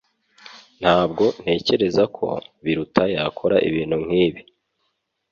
Ntabwo 0.81 1.23
ntekereza 1.41 2.03
ko 2.15 2.25
Biruta 2.63 3.03
yakora 3.15 3.55
ibintu 3.67 3.97
nkibi 4.05 4.41